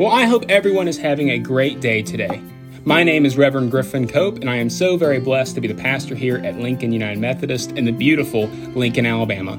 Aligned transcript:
Well, 0.00 0.10
I 0.10 0.24
hope 0.24 0.46
everyone 0.48 0.88
is 0.88 0.96
having 0.96 1.28
a 1.28 1.38
great 1.38 1.82
day 1.82 2.00
today. 2.00 2.40
My 2.86 3.04
name 3.04 3.26
is 3.26 3.36
Reverend 3.36 3.70
Griffin 3.70 4.08
Cope, 4.08 4.38
and 4.38 4.48
I 4.48 4.56
am 4.56 4.70
so 4.70 4.96
very 4.96 5.20
blessed 5.20 5.56
to 5.56 5.60
be 5.60 5.68
the 5.68 5.74
pastor 5.74 6.14
here 6.14 6.38
at 6.38 6.56
Lincoln 6.56 6.90
United 6.90 7.18
Methodist 7.18 7.72
in 7.72 7.84
the 7.84 7.92
beautiful 7.92 8.46
Lincoln, 8.74 9.04
Alabama. 9.04 9.58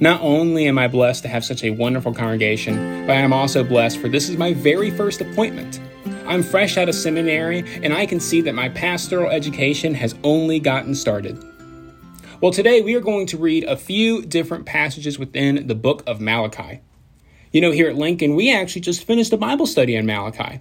Not 0.00 0.20
only 0.20 0.68
am 0.68 0.78
I 0.78 0.86
blessed 0.86 1.22
to 1.22 1.30
have 1.30 1.46
such 1.46 1.64
a 1.64 1.70
wonderful 1.70 2.12
congregation, 2.12 3.06
but 3.06 3.16
I 3.16 3.20
am 3.20 3.32
also 3.32 3.64
blessed 3.64 3.96
for 3.96 4.10
this 4.10 4.28
is 4.28 4.36
my 4.36 4.52
very 4.52 4.90
first 4.90 5.22
appointment. 5.22 5.80
I'm 6.26 6.42
fresh 6.42 6.76
out 6.76 6.90
of 6.90 6.94
seminary, 6.94 7.64
and 7.82 7.94
I 7.94 8.04
can 8.04 8.20
see 8.20 8.42
that 8.42 8.54
my 8.54 8.68
pastoral 8.68 9.30
education 9.30 9.94
has 9.94 10.14
only 10.24 10.60
gotten 10.60 10.94
started. 10.94 11.42
Well, 12.42 12.52
today 12.52 12.82
we 12.82 12.96
are 12.96 13.00
going 13.00 13.26
to 13.28 13.38
read 13.38 13.64
a 13.64 13.78
few 13.78 14.20
different 14.26 14.66
passages 14.66 15.18
within 15.18 15.68
the 15.68 15.74
book 15.74 16.02
of 16.06 16.20
Malachi. 16.20 16.82
You 17.54 17.60
know, 17.60 17.70
here 17.70 17.88
at 17.88 17.94
Lincoln, 17.94 18.34
we 18.34 18.52
actually 18.52 18.80
just 18.80 19.04
finished 19.04 19.32
a 19.32 19.36
Bible 19.36 19.68
study 19.68 19.96
on 19.96 20.06
Malachi 20.06 20.58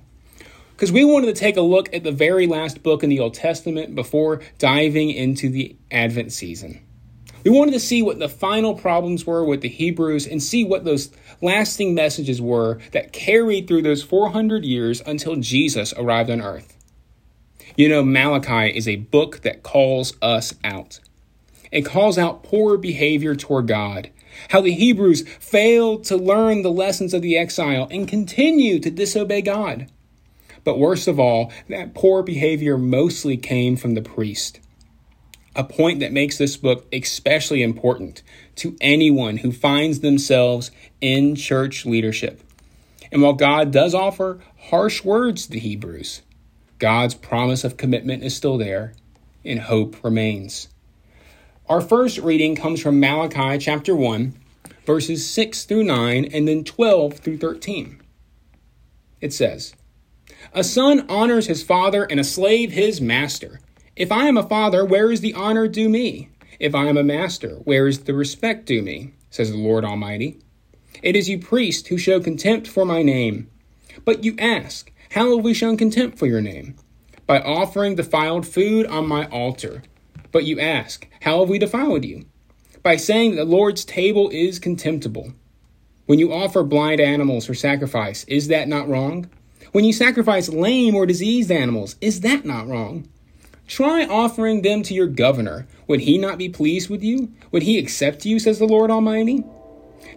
because 0.73 0.91
we 0.91 1.03
wanted 1.03 1.25
to 1.25 1.33
take 1.33 1.57
a 1.57 1.61
look 1.61 1.91
at 1.91 2.03
the 2.03 2.11
very 2.11 2.45
last 2.45 2.83
book 2.83 3.03
in 3.03 3.09
the 3.09 3.19
Old 3.19 3.33
Testament 3.33 3.95
before 3.95 4.41
diving 4.59 5.09
into 5.09 5.49
the 5.49 5.75
Advent 5.89 6.31
season. 6.31 6.85
We 7.43 7.49
wanted 7.49 7.71
to 7.71 7.79
see 7.79 8.03
what 8.03 8.19
the 8.19 8.29
final 8.29 8.75
problems 8.75 9.25
were 9.25 9.43
with 9.43 9.61
the 9.61 9.69
Hebrews 9.69 10.27
and 10.27 10.41
see 10.41 10.63
what 10.63 10.85
those 10.85 11.09
lasting 11.41 11.95
messages 11.95 12.39
were 12.39 12.77
that 12.91 13.11
carried 13.11 13.67
through 13.67 13.81
those 13.81 14.03
400 14.03 14.63
years 14.63 15.01
until 15.03 15.35
Jesus 15.37 15.95
arrived 15.97 16.29
on 16.29 16.41
earth. 16.41 16.77
You 17.75 17.89
know, 17.89 18.03
Malachi 18.03 18.77
is 18.77 18.87
a 18.87 18.97
book 18.97 19.41
that 19.41 19.63
calls 19.63 20.13
us 20.21 20.53
out. 20.63 20.99
It 21.71 21.87
calls 21.87 22.19
out 22.19 22.43
poor 22.43 22.77
behavior 22.77 23.33
toward 23.33 23.67
God 23.67 24.11
how 24.49 24.61
the 24.61 24.73
Hebrews 24.73 25.27
failed 25.39 26.03
to 26.05 26.17
learn 26.17 26.61
the 26.61 26.71
lessons 26.71 27.13
of 27.13 27.21
the 27.21 27.37
exile 27.37 27.87
and 27.91 28.07
continue 28.07 28.79
to 28.79 28.91
disobey 28.91 29.41
God. 29.41 29.89
But 30.63 30.79
worst 30.79 31.07
of 31.07 31.19
all, 31.19 31.51
that 31.69 31.93
poor 31.93 32.23
behavior 32.23 32.77
mostly 32.77 33.37
came 33.37 33.75
from 33.75 33.95
the 33.95 34.01
priest. 34.01 34.59
A 35.55 35.63
point 35.63 35.99
that 35.99 36.13
makes 36.13 36.37
this 36.37 36.57
book 36.57 36.87
especially 36.91 37.61
important 37.61 38.23
to 38.55 38.75
anyone 38.81 39.37
who 39.37 39.51
finds 39.51 39.99
themselves 39.99 40.71
in 40.99 41.35
church 41.35 41.85
leadership. 41.85 42.41
And 43.11 43.21
while 43.21 43.33
God 43.33 43.71
does 43.71 43.93
offer 43.93 44.39
harsh 44.69 45.03
words 45.03 45.45
to 45.45 45.51
the 45.51 45.59
Hebrews, 45.59 46.23
God's 46.79 47.13
promise 47.13 47.63
of 47.63 47.77
commitment 47.77 48.23
is 48.23 48.35
still 48.35 48.57
there 48.57 48.93
and 49.45 49.59
hope 49.59 50.03
remains. 50.03 50.69
Our 51.73 51.81
first 51.81 52.19
reading 52.19 52.55
comes 52.55 52.81
from 52.81 52.99
Malachi 52.99 53.57
chapter 53.57 53.95
1, 53.95 54.35
verses 54.85 55.27
6 55.27 55.65
through 55.65 55.85
9, 55.85 56.25
and 56.25 56.47
then 56.47 56.63
12 56.63 57.15
through 57.15 57.39
13. 57.39 57.99
It 59.21 59.33
says, 59.33 59.73
A 60.53 60.63
son 60.63 61.03
honors 61.09 61.47
his 61.47 61.63
father, 61.63 62.03
and 62.03 62.19
a 62.19 62.23
slave 62.23 62.73
his 62.73 63.01
master. 63.01 63.59
If 63.95 64.11
I 64.11 64.27
am 64.27 64.37
a 64.37 64.47
father, 64.47 64.85
where 64.85 65.11
is 65.11 65.21
the 65.21 65.33
honor 65.33 65.67
due 65.67 65.89
me? 65.89 66.29
If 66.59 66.75
I 66.75 66.85
am 66.85 66.95
a 66.95 67.03
master, 67.03 67.55
where 67.63 67.87
is 67.87 68.03
the 68.03 68.13
respect 68.13 68.67
due 68.67 68.83
me? 68.83 69.15
says 69.31 69.49
the 69.49 69.57
Lord 69.57 69.83
Almighty. 69.83 70.37
It 71.01 71.15
is 71.15 71.27
you 71.27 71.39
priests 71.39 71.87
who 71.87 71.97
show 71.97 72.19
contempt 72.19 72.67
for 72.67 72.85
my 72.85 73.01
name. 73.01 73.49
But 74.05 74.23
you 74.23 74.35
ask, 74.37 74.91
How 75.13 75.35
have 75.35 75.43
we 75.43 75.55
shown 75.55 75.77
contempt 75.77 76.19
for 76.19 76.27
your 76.27 76.39
name? 76.39 76.75
By 77.25 77.41
offering 77.41 77.95
defiled 77.95 78.45
food 78.45 78.85
on 78.85 79.07
my 79.07 79.25
altar. 79.29 79.81
But 80.33 80.43
you 80.43 80.59
ask, 80.59 81.07
How 81.21 81.39
have 81.39 81.49
we 81.49 81.59
defiled 81.59 82.03
you? 82.03 82.25
By 82.81 82.97
saying 82.97 83.35
that 83.35 83.45
the 83.45 83.51
Lord's 83.51 83.85
table 83.85 84.29
is 84.31 84.59
contemptible. 84.59 85.31
When 86.05 86.19
you 86.19 86.33
offer 86.33 86.63
blind 86.63 86.99
animals 86.99 87.45
for 87.45 87.53
sacrifice, 87.53 88.25
is 88.25 88.49
that 88.49 88.67
not 88.67 88.89
wrong? 88.89 89.29
When 89.71 89.85
you 89.85 89.93
sacrifice 89.93 90.49
lame 90.49 90.95
or 90.95 91.05
diseased 91.05 91.49
animals, 91.49 91.95
is 92.01 92.19
that 92.21 92.43
not 92.43 92.67
wrong? 92.67 93.07
Try 93.67 94.05
offering 94.05 94.63
them 94.63 94.83
to 94.83 94.93
your 94.93 95.07
governor. 95.07 95.65
Would 95.87 96.01
he 96.01 96.17
not 96.17 96.37
be 96.37 96.49
pleased 96.49 96.89
with 96.89 97.03
you? 97.03 97.31
Would 97.51 97.63
he 97.63 97.77
accept 97.77 98.25
you, 98.25 98.39
says 98.39 98.59
the 98.59 98.65
Lord 98.65 98.91
Almighty? 98.91 99.45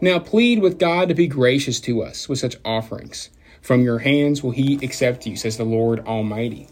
Now 0.01 0.19
plead 0.19 0.61
with 0.61 0.79
God 0.79 1.09
to 1.09 1.15
be 1.15 1.29
gracious 1.29 1.79
to 1.81 2.03
us 2.03 2.29
with 2.29 2.39
such 2.39 2.57
offerings. 2.65 3.31
From 3.61 3.83
your 3.83 3.99
hands 3.99 4.43
will 4.43 4.51
he 4.51 4.75
accept 4.83 5.27
you, 5.27 5.37
says 5.37 5.57
the 5.57 5.65
Lord 5.65 6.01
Almighty. 6.07 6.69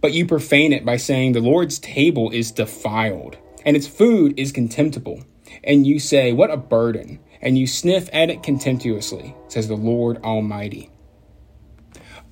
But 0.00 0.12
you 0.12 0.26
profane 0.26 0.72
it 0.72 0.84
by 0.84 0.96
saying 0.96 1.32
the 1.32 1.40
Lord's 1.40 1.78
table 1.78 2.30
is 2.30 2.52
defiled, 2.52 3.36
and 3.64 3.76
its 3.76 3.86
food 3.86 4.38
is 4.38 4.52
contemptible. 4.52 5.24
And 5.64 5.86
you 5.86 5.98
say, 5.98 6.32
What 6.32 6.50
a 6.50 6.56
burden! 6.56 7.20
And 7.40 7.56
you 7.56 7.66
sniff 7.66 8.08
at 8.12 8.30
it 8.30 8.42
contemptuously, 8.42 9.34
says 9.46 9.68
the 9.68 9.76
Lord 9.76 10.22
Almighty. 10.24 10.90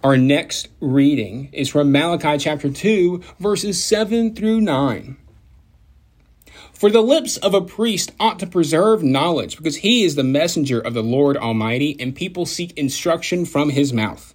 Our 0.03 0.17
next 0.17 0.69
reading 0.81 1.49
is 1.53 1.69
from 1.69 1.91
Malachi 1.91 2.39
chapter 2.39 2.71
2, 2.71 3.23
verses 3.39 3.83
7 3.83 4.35
through 4.35 4.61
9. 4.61 5.17
For 6.73 6.91
the 6.91 7.01
lips 7.01 7.39
of 7.39 7.55
a 7.55 7.63
priest 7.63 8.13
ought 8.21 8.39
to 8.41 8.47
preserve 8.47 9.03
knowledge, 9.03 9.57
because 9.57 9.77
he 9.77 10.05
is 10.05 10.15
the 10.15 10.23
messenger 10.23 10.79
of 10.79 10.95
the 10.95 11.03
Lord 11.03 11.37
Almighty, 11.37 11.97
and 11.99 12.15
people 12.15 12.47
seek 12.47 12.77
instruction 12.77 13.47
from 13.47 13.71
his 13.71 13.93
mouth. 13.93 14.35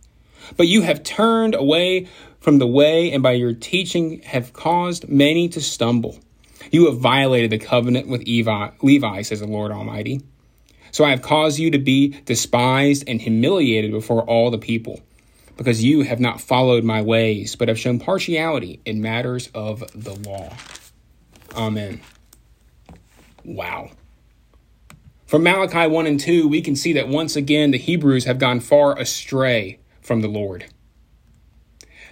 But 0.57 0.67
you 0.67 0.81
have 0.81 1.03
turned 1.03 1.53
away 1.53 2.07
from 2.41 2.57
the 2.57 2.67
way, 2.67 3.11
and 3.11 3.23
by 3.23 3.31
your 3.31 3.53
teaching 3.53 4.21
have 4.23 4.51
caused 4.51 5.07
many 5.07 5.47
to 5.47 5.61
stumble. 5.61 6.19
You 6.71 6.87
have 6.87 6.99
violated 6.99 7.51
the 7.51 7.57
covenant 7.57 8.07
with 8.07 8.27
Levi, 8.27 9.21
says 9.21 9.39
the 9.39 9.47
Lord 9.47 9.71
Almighty. 9.71 10.21
So 10.91 11.05
I 11.05 11.11
have 11.11 11.21
caused 11.21 11.59
you 11.59 11.71
to 11.71 11.77
be 11.77 12.09
despised 12.25 13.05
and 13.07 13.21
humiliated 13.21 13.91
before 13.91 14.23
all 14.23 14.51
the 14.51 14.57
people, 14.57 14.99
because 15.55 15.83
you 15.83 16.01
have 16.01 16.19
not 16.19 16.41
followed 16.41 16.83
my 16.83 17.01
ways, 17.01 17.55
but 17.55 17.69
have 17.69 17.79
shown 17.79 17.99
partiality 17.99 18.81
in 18.85 19.01
matters 19.01 19.49
of 19.53 19.83
the 19.93 20.15
law. 20.15 20.53
Amen. 21.55 22.01
Wow. 23.45 23.91
From 25.27 25.43
Malachi 25.43 25.87
1 25.87 26.07
and 26.07 26.19
2, 26.19 26.47
we 26.47 26.61
can 26.61 26.75
see 26.75 26.93
that 26.93 27.07
once 27.07 27.35
again 27.35 27.71
the 27.71 27.77
Hebrews 27.77 28.25
have 28.25 28.39
gone 28.39 28.59
far 28.59 28.97
astray 28.97 29.79
from 30.01 30.21
the 30.21 30.27
Lord. 30.27 30.65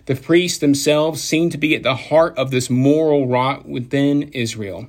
The 0.09 0.15
priests 0.15 0.57
themselves 0.57 1.21
seem 1.21 1.51
to 1.51 1.57
be 1.59 1.75
at 1.75 1.83
the 1.83 1.93
heart 1.93 2.35
of 2.35 2.49
this 2.49 2.67
moral 2.67 3.27
rot 3.27 3.67
within 3.67 4.23
Israel. 4.29 4.87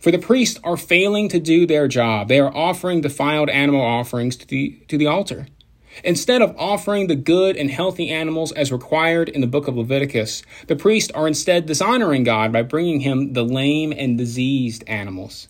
For 0.00 0.10
the 0.10 0.18
priests 0.18 0.58
are 0.64 0.76
failing 0.76 1.28
to 1.28 1.38
do 1.38 1.64
their 1.64 1.86
job. 1.86 2.26
They 2.26 2.40
are 2.40 2.52
offering 2.52 3.02
defiled 3.02 3.48
animal 3.50 3.80
offerings 3.80 4.34
to 4.38 4.46
the, 4.48 4.82
to 4.88 4.98
the 4.98 5.06
altar. 5.06 5.46
Instead 6.02 6.42
of 6.42 6.56
offering 6.58 7.06
the 7.06 7.14
good 7.14 7.56
and 7.56 7.70
healthy 7.70 8.10
animals 8.10 8.50
as 8.50 8.72
required 8.72 9.28
in 9.28 9.42
the 9.42 9.46
book 9.46 9.68
of 9.68 9.76
Leviticus, 9.76 10.42
the 10.66 10.74
priests 10.74 11.12
are 11.12 11.28
instead 11.28 11.66
dishonoring 11.66 12.24
God 12.24 12.52
by 12.52 12.62
bringing 12.62 12.98
him 12.98 13.34
the 13.34 13.44
lame 13.44 13.92
and 13.96 14.18
diseased 14.18 14.82
animals. 14.88 15.46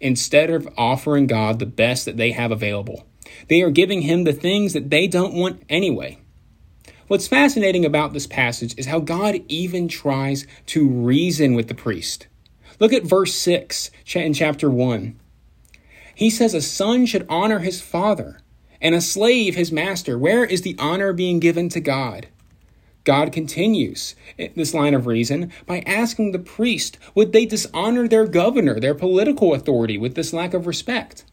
Instead 0.00 0.50
of 0.50 0.68
offering 0.76 1.26
God 1.26 1.58
the 1.58 1.64
best 1.64 2.04
that 2.04 2.18
they 2.18 2.32
have 2.32 2.52
available, 2.52 3.06
they 3.48 3.62
are 3.62 3.70
giving 3.70 4.02
him 4.02 4.24
the 4.24 4.34
things 4.34 4.74
that 4.74 4.90
they 4.90 5.06
don't 5.06 5.32
want 5.32 5.62
anyway. 5.70 6.18
What's 7.10 7.26
fascinating 7.26 7.84
about 7.84 8.12
this 8.12 8.28
passage 8.28 8.72
is 8.78 8.86
how 8.86 9.00
God 9.00 9.42
even 9.48 9.88
tries 9.88 10.46
to 10.66 10.88
reason 10.88 11.54
with 11.54 11.66
the 11.66 11.74
priest. 11.74 12.28
Look 12.78 12.92
at 12.92 13.02
verse 13.02 13.34
6 13.34 13.90
in 14.14 14.32
chapter 14.32 14.70
1. 14.70 15.18
He 16.14 16.30
says, 16.30 16.54
A 16.54 16.62
son 16.62 17.06
should 17.06 17.26
honor 17.28 17.58
his 17.58 17.80
father, 17.80 18.38
and 18.80 18.94
a 18.94 19.00
slave 19.00 19.56
his 19.56 19.72
master. 19.72 20.16
Where 20.16 20.44
is 20.44 20.62
the 20.62 20.76
honor 20.78 21.12
being 21.12 21.40
given 21.40 21.68
to 21.70 21.80
God? 21.80 22.28
God 23.02 23.32
continues 23.32 24.14
this 24.38 24.72
line 24.72 24.94
of 24.94 25.08
reason 25.08 25.50
by 25.66 25.80
asking 25.80 26.30
the 26.30 26.38
priest, 26.38 26.96
would 27.16 27.32
they 27.32 27.44
dishonor 27.44 28.06
their 28.06 28.28
governor, 28.28 28.78
their 28.78 28.94
political 28.94 29.52
authority, 29.52 29.98
with 29.98 30.14
this 30.14 30.32
lack 30.32 30.54
of 30.54 30.64
respect? 30.64 31.24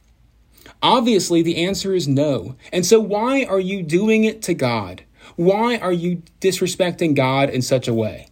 Obviously, 0.81 1.43
the 1.43 1.63
answer 1.63 1.93
is 1.93 2.07
no. 2.07 2.55
And 2.73 2.83
so, 2.83 2.99
why 2.99 3.43
are 3.43 3.59
you 3.59 3.83
doing 3.83 4.23
it 4.23 4.41
to 4.41 4.55
God? 4.55 5.03
Why 5.35 5.77
are 5.77 5.91
you 5.91 6.23
disrespecting 6.41 7.15
God 7.15 7.49
in 7.49 7.61
such 7.61 7.87
a 7.87 7.93
way? 7.93 8.29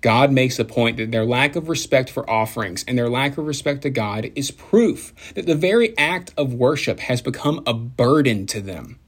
God 0.00 0.32
makes 0.32 0.56
the 0.56 0.64
point 0.64 0.96
that 0.96 1.12
their 1.12 1.24
lack 1.24 1.54
of 1.54 1.68
respect 1.68 2.10
for 2.10 2.28
offerings 2.28 2.84
and 2.88 2.98
their 2.98 3.08
lack 3.08 3.38
of 3.38 3.46
respect 3.46 3.82
to 3.82 3.90
God 3.90 4.32
is 4.34 4.50
proof 4.50 5.14
that 5.34 5.46
the 5.46 5.54
very 5.54 5.96
act 5.96 6.34
of 6.36 6.52
worship 6.52 6.98
has 7.00 7.22
become 7.22 7.62
a 7.66 7.72
burden 7.72 8.46
to 8.48 8.60
them. 8.60 8.98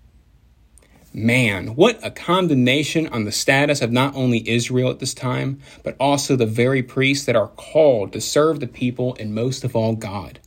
Man, 1.13 1.75
what 1.75 1.99
a 2.05 2.11
condemnation 2.11 3.09
on 3.09 3.25
the 3.25 3.33
status 3.33 3.81
of 3.83 3.93
not 3.93 4.15
only 4.17 4.49
Israel 4.49 4.91
at 4.91 5.01
this 5.01 5.15
time, 5.15 5.61
but 5.83 5.97
also 6.01 6.35
the 6.35 6.47
very 6.47 6.83
priests 6.83 7.27
that 7.27 7.37
are 7.37 7.49
called 7.49 8.13
to 8.13 8.21
serve 8.21 8.61
the 8.61 8.67
people 8.67 9.17
and 9.19 9.35
most 9.35 9.65
of 9.65 9.77
all 9.77 9.95
God. 9.95 10.41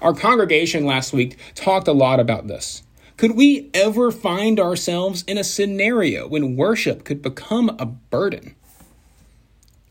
Our 0.00 0.14
congregation 0.14 0.84
last 0.84 1.12
week 1.12 1.36
talked 1.54 1.88
a 1.88 1.92
lot 1.92 2.20
about 2.20 2.46
this. 2.46 2.82
Could 3.22 3.36
we 3.36 3.70
ever 3.72 4.10
find 4.10 4.58
ourselves 4.58 5.22
in 5.28 5.38
a 5.38 5.44
scenario 5.44 6.26
when 6.26 6.56
worship 6.56 7.04
could 7.04 7.22
become 7.22 7.68
a 7.78 7.86
burden? 7.86 8.56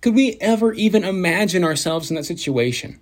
Could 0.01 0.16
we 0.16 0.36
ever 0.42 0.74
even 0.74 1.06
imagine 1.06 1.63
ourselves 1.63 2.10
in 2.10 2.18
that 2.18 2.25
situation? 2.25 3.00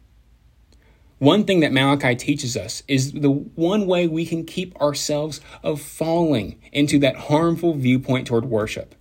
One 1.17 1.45
thing 1.45 1.61
that 1.61 1.73
Malachi 1.73 2.15
teaches 2.15 2.55
us 2.55 2.83
is 2.87 3.13
the 3.13 3.31
one 3.31 3.87
way 3.87 4.07
we 4.07 4.23
can 4.23 4.45
keep 4.45 4.79
ourselves 4.79 5.41
of 5.63 5.81
falling 5.81 6.61
into 6.71 6.99
that 6.99 7.15
harmful 7.15 7.73
viewpoint 7.73 8.27
toward 8.27 8.45
worship. 8.45 8.93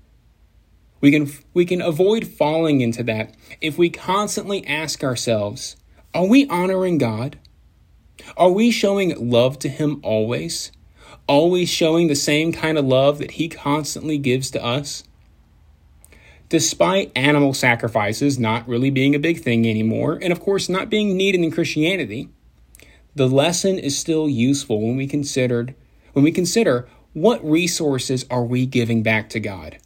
We 1.02 1.10
can, 1.10 1.30
we 1.52 1.66
can 1.66 1.82
avoid 1.82 2.26
falling 2.26 2.80
into 2.80 3.02
that 3.02 3.36
if 3.60 3.76
we 3.76 3.90
constantly 3.90 4.66
ask 4.66 5.04
ourselves, 5.04 5.76
are 6.14 6.26
we 6.26 6.48
honoring 6.48 6.96
God? 6.96 7.38
Are 8.38 8.50
we 8.50 8.70
showing 8.70 9.28
love 9.30 9.58
to 9.58 9.68
Him 9.68 10.00
always? 10.02 10.72
Always 11.28 11.68
showing 11.68 12.08
the 12.08 12.16
same 12.16 12.52
kind 12.52 12.78
of 12.78 12.84
love 12.84 13.18
that 13.18 13.32
He 13.32 13.48
constantly 13.48 14.18
gives 14.18 14.50
to 14.52 14.64
us? 14.64 15.04
Despite 16.48 17.12
animal 17.14 17.52
sacrifices 17.52 18.38
not 18.38 18.66
really 18.66 18.90
being 18.90 19.14
a 19.14 19.18
big 19.18 19.42
thing 19.42 19.68
anymore, 19.68 20.18
and 20.20 20.32
of 20.32 20.40
course 20.40 20.68
not 20.68 20.88
being 20.88 21.16
needed 21.16 21.42
in 21.42 21.50
Christianity, 21.50 22.30
the 23.14 23.28
lesson 23.28 23.78
is 23.78 23.98
still 23.98 24.28
useful 24.28 24.80
when 24.80 24.96
we 24.96 25.06
considered 25.06 25.74
when 26.12 26.24
we 26.24 26.32
consider 26.32 26.88
what 27.12 27.44
resources 27.44 28.24
are 28.30 28.44
we 28.44 28.64
giving 28.64 29.02
back 29.02 29.28
to 29.30 29.40
God? 29.40 29.78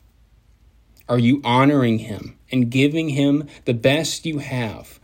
Are 1.09 1.19
you 1.19 1.41
honoring 1.45 1.99
him 1.99 2.39
and 2.51 2.71
giving 2.71 3.11
him 3.11 3.49
the 3.65 3.75
best 3.75 4.25
you 4.25 4.39
have? 4.39 5.01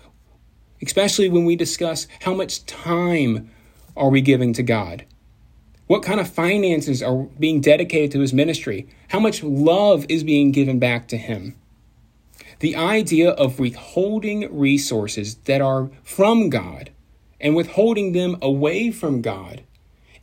Especially 0.81 1.29
when 1.29 1.45
we 1.45 1.57
discuss 1.57 2.07
how 2.21 2.35
much 2.35 2.65
time 2.67 3.51
are 3.97 4.11
we 4.11 4.21
giving 4.21 4.53
to 4.53 4.63
God? 4.63 5.05
What 5.89 6.03
kind 6.03 6.21
of 6.21 6.29
finances 6.29 7.03
are 7.03 7.23
being 7.41 7.63
dedicated 7.63 8.13
to 8.13 8.21
his 8.21 8.35
ministry? 8.35 8.87
How 9.09 9.19
much 9.19 9.43
love 9.43 10.05
is 10.11 10.23
being 10.23 10.53
given 10.53 10.79
back 10.79 11.09
to 11.09 11.17
him? 11.17 11.57
The 12.61 12.77
idea 12.77 13.31
of 13.31 13.59
withholding 13.59 14.55
resources 14.55 15.37
that 15.47 15.63
are 15.63 15.91
from 16.03 16.51
God 16.51 16.91
and 17.41 17.57
withholding 17.57 18.13
them 18.13 18.37
away 18.43 18.91
from 18.91 19.23
God 19.23 19.63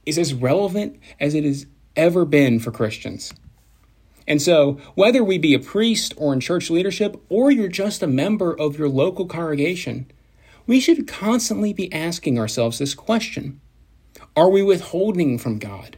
is 0.06 0.20
as 0.20 0.36
relevant 0.36 1.00
as 1.20 1.34
it 1.34 1.44
has 1.44 1.66
ever 1.96 2.26
been 2.26 2.60
for 2.60 2.72
Christians. 2.72 3.34
And 4.28 4.42
so, 4.42 4.74
whether 4.94 5.24
we 5.24 5.40
be 5.40 5.56
a 5.56 5.60
priest 5.60 6.14
or 6.16 6.32
in 6.32 6.42
church 6.42 6.70
leadership, 6.70 7.20
or 7.28 7.50
you're 7.50 7.70
just 7.70 8.04
a 8.04 8.08
member 8.08 8.54
of 8.54 8.78
your 8.78 8.90
local 8.90 9.26
congregation, 9.26 10.12
we 10.68 10.80
should 10.80 11.08
constantly 11.08 11.74
be 11.74 11.92
asking 11.92 12.38
ourselves 12.38 12.78
this 12.78 12.94
question 12.94 13.62
Are 14.38 14.50
we 14.50 14.62
withholding 14.62 15.38
from 15.38 15.60
God? 15.60 15.98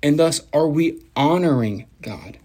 And 0.00 0.18
thus, 0.18 0.40
are 0.52 0.68
we 0.68 1.02
honoring 1.16 1.86
God? 2.00 2.38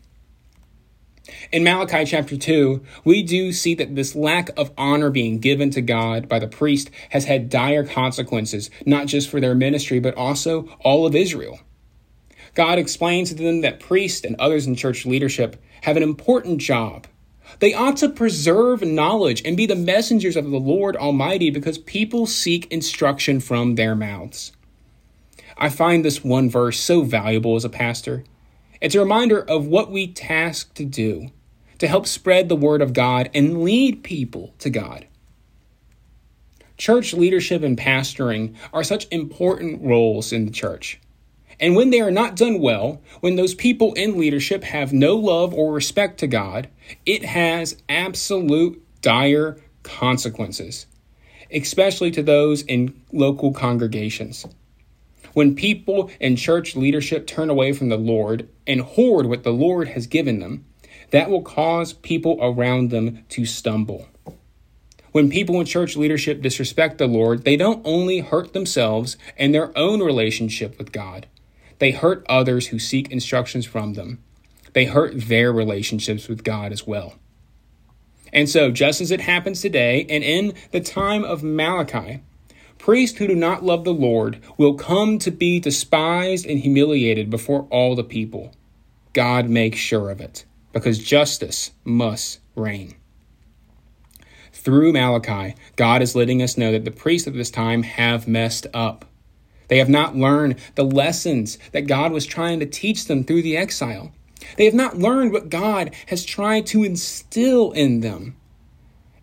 In 1.51 1.63
Malachi 1.63 2.05
chapter 2.05 2.35
2, 2.35 2.83
we 3.03 3.21
do 3.21 3.51
see 3.51 3.75
that 3.75 3.95
this 3.95 4.15
lack 4.15 4.49
of 4.57 4.71
honor 4.77 5.11
being 5.11 5.37
given 5.37 5.69
to 5.71 5.81
God 5.81 6.27
by 6.27 6.39
the 6.39 6.47
priest 6.47 6.89
has 7.11 7.25
had 7.25 7.49
dire 7.49 7.85
consequences, 7.85 8.71
not 8.85 9.05
just 9.05 9.29
for 9.29 9.39
their 9.39 9.53
ministry, 9.53 9.99
but 9.99 10.15
also 10.15 10.67
all 10.79 11.05
of 11.05 11.15
Israel. 11.15 11.59
God 12.55 12.79
explains 12.79 13.29
to 13.29 13.35
them 13.35 13.61
that 13.61 13.79
priests 13.79 14.25
and 14.25 14.35
others 14.37 14.65
in 14.65 14.75
church 14.75 15.05
leadership 15.05 15.61
have 15.81 15.97
an 15.97 16.03
important 16.03 16.59
job. 16.59 17.05
They 17.59 17.73
ought 17.75 17.97
to 17.97 18.09
preserve 18.09 18.81
knowledge 18.81 19.41
and 19.45 19.55
be 19.55 19.67
the 19.67 19.75
messengers 19.75 20.35
of 20.35 20.49
the 20.49 20.57
Lord 20.57 20.95
Almighty 20.95 21.51
because 21.51 21.77
people 21.77 22.25
seek 22.25 22.71
instruction 22.71 23.39
from 23.39 23.75
their 23.75 23.95
mouths. 23.95 24.53
I 25.61 25.69
find 25.69 26.03
this 26.03 26.23
one 26.23 26.49
verse 26.49 26.79
so 26.79 27.03
valuable 27.03 27.55
as 27.55 27.63
a 27.63 27.69
pastor. 27.69 28.23
It's 28.81 28.95
a 28.95 28.99
reminder 28.99 29.39
of 29.39 29.67
what 29.67 29.91
we 29.91 30.07
task 30.07 30.73
to 30.73 30.83
do 30.83 31.29
to 31.77 31.87
help 31.87 32.07
spread 32.07 32.49
the 32.49 32.55
word 32.55 32.81
of 32.81 32.93
God 32.93 33.29
and 33.35 33.63
lead 33.63 34.03
people 34.03 34.55
to 34.57 34.71
God. 34.71 35.05
Church 36.79 37.13
leadership 37.13 37.61
and 37.61 37.77
pastoring 37.77 38.55
are 38.73 38.83
such 38.83 39.05
important 39.11 39.83
roles 39.83 40.33
in 40.33 40.45
the 40.45 40.51
church. 40.51 40.99
And 41.59 41.75
when 41.75 41.91
they 41.91 42.01
are 42.01 42.09
not 42.09 42.35
done 42.35 42.59
well, 42.59 42.99
when 43.19 43.35
those 43.35 43.53
people 43.53 43.93
in 43.93 44.17
leadership 44.17 44.63
have 44.63 44.91
no 44.91 45.15
love 45.15 45.53
or 45.53 45.71
respect 45.71 46.19
to 46.21 46.27
God, 46.27 46.69
it 47.05 47.23
has 47.23 47.77
absolute 47.87 48.83
dire 49.03 49.61
consequences, 49.83 50.87
especially 51.51 52.09
to 52.09 52.23
those 52.23 52.63
in 52.63 52.99
local 53.11 53.53
congregations. 53.53 54.47
When 55.33 55.55
people 55.55 56.09
in 56.19 56.35
church 56.35 56.75
leadership 56.75 57.25
turn 57.25 57.49
away 57.49 57.73
from 57.73 57.89
the 57.89 57.97
Lord 57.97 58.49
and 58.67 58.81
hoard 58.81 59.25
what 59.25 59.43
the 59.43 59.51
Lord 59.51 59.89
has 59.89 60.07
given 60.07 60.39
them, 60.39 60.65
that 61.11 61.29
will 61.29 61.41
cause 61.41 61.93
people 61.93 62.37
around 62.41 62.89
them 62.89 63.23
to 63.29 63.45
stumble. 63.45 64.07
When 65.11 65.29
people 65.29 65.59
in 65.59 65.65
church 65.65 65.97
leadership 65.97 66.41
disrespect 66.41 66.97
the 66.97 67.07
Lord, 67.07 67.43
they 67.43 67.57
don't 67.57 67.81
only 67.85 68.19
hurt 68.19 68.53
themselves 68.53 69.17
and 69.37 69.53
their 69.53 69.77
own 69.77 70.01
relationship 70.01 70.77
with 70.77 70.91
God, 70.91 71.27
they 71.79 71.91
hurt 71.91 72.25
others 72.29 72.67
who 72.67 72.79
seek 72.79 73.11
instructions 73.11 73.65
from 73.65 73.93
them. 73.93 74.19
They 74.73 74.85
hurt 74.85 75.27
their 75.27 75.51
relationships 75.51 76.27
with 76.27 76.43
God 76.43 76.71
as 76.71 76.87
well. 76.87 77.15
And 78.31 78.47
so, 78.47 78.71
just 78.71 79.01
as 79.01 79.11
it 79.11 79.21
happens 79.21 79.61
today, 79.61 80.05
and 80.09 80.23
in 80.23 80.53
the 80.71 80.79
time 80.79 81.25
of 81.25 81.43
Malachi, 81.43 82.21
priests 82.81 83.19
who 83.19 83.27
do 83.27 83.35
not 83.35 83.63
love 83.63 83.83
the 83.83 83.93
Lord 83.93 84.41
will 84.57 84.73
come 84.73 85.19
to 85.19 85.29
be 85.29 85.59
despised 85.59 86.47
and 86.47 86.59
humiliated 86.59 87.29
before 87.29 87.67
all 87.69 87.95
the 87.95 88.03
people. 88.03 88.53
God 89.13 89.47
makes 89.47 89.77
sure 89.77 90.09
of 90.09 90.19
it, 90.19 90.45
because 90.73 90.97
justice 90.97 91.71
must 91.83 92.39
reign. 92.55 92.95
Through 94.51 94.93
Malachi, 94.93 95.55
God 95.75 96.01
is 96.01 96.15
letting 96.15 96.41
us 96.41 96.57
know 96.57 96.71
that 96.71 96.83
the 96.83 96.91
priests 96.91 97.27
of 97.27 97.35
this 97.35 97.51
time 97.51 97.83
have 97.83 98.27
messed 98.27 98.65
up. 98.73 99.05
They 99.67 99.77
have 99.77 99.89
not 99.89 100.15
learned 100.15 100.55
the 100.75 100.83
lessons 100.83 101.59
that 101.71 101.87
God 101.87 102.11
was 102.11 102.25
trying 102.25 102.59
to 102.59 102.65
teach 102.65 103.05
them 103.05 103.23
through 103.23 103.43
the 103.43 103.57
exile. 103.57 104.11
They 104.57 104.65
have 104.65 104.73
not 104.73 104.97
learned 104.97 105.31
what 105.31 105.49
God 105.49 105.93
has 106.07 106.25
tried 106.25 106.65
to 106.67 106.83
instill 106.83 107.71
in 107.73 108.01
them. 108.01 108.35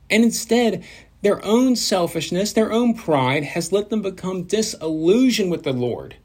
And 0.08 0.22
instead, 0.22 0.84
their 1.23 1.44
own 1.44 1.76
selfishness, 1.76 2.53
their 2.53 2.73
own 2.73 2.94
pride 2.94 3.44
has 3.44 3.73
let 3.73 3.91
them 3.91 4.03
become 4.03 4.44
disillusioned 4.44 5.50
with 5.50 5.65
the 5.65 5.73
Lord, 5.73 6.17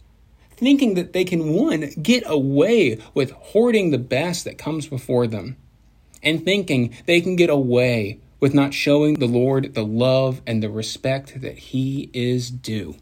thinking 0.51 0.93
that 0.93 1.13
they 1.13 1.25
can, 1.25 1.53
one, 1.53 1.89
get 2.01 2.23
away 2.25 2.99
with 3.13 3.31
hoarding 3.31 3.91
the 3.91 3.97
best 3.97 4.43
that 4.45 4.57
comes 4.57 4.87
before 4.87 5.27
them, 5.27 5.57
and 6.21 6.45
thinking 6.45 6.95
they 7.05 7.21
can 7.21 7.35
get 7.35 7.49
away 7.49 8.19
with 8.39 8.53
not 8.53 8.73
showing 8.73 9.15
the 9.15 9.25
Lord 9.25 9.73
the 9.73 9.85
love 9.85 10.41
and 10.45 10.61
the 10.61 10.69
respect 10.69 11.41
that 11.41 11.57
He 11.57 12.09
is 12.13 12.51
due. 12.51 12.95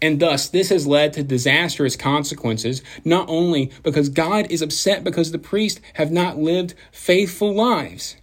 And 0.00 0.20
thus, 0.20 0.48
this 0.48 0.70
has 0.70 0.86
led 0.86 1.12
to 1.14 1.22
disastrous 1.22 1.96
consequences, 1.96 2.82
not 3.04 3.28
only 3.28 3.70
because 3.82 4.08
God 4.08 4.46
is 4.50 4.62
upset 4.62 5.04
because 5.04 5.32
the 5.32 5.38
priests 5.38 5.80
have 5.94 6.10
not 6.10 6.38
lived 6.38 6.74
faithful 6.92 7.54
lives, 7.54 8.16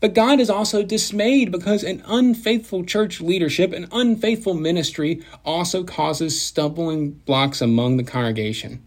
but 0.00 0.14
God 0.14 0.38
is 0.38 0.50
also 0.50 0.82
dismayed 0.82 1.50
because 1.50 1.82
an 1.82 2.02
unfaithful 2.06 2.84
church 2.84 3.20
leadership, 3.20 3.72
an 3.72 3.88
unfaithful 3.90 4.54
ministry, 4.54 5.22
also 5.44 5.82
causes 5.82 6.40
stumbling 6.40 7.10
blocks 7.10 7.60
among 7.60 7.96
the 7.96 8.04
congregation. 8.04 8.82